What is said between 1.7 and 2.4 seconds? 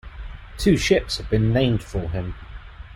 for him.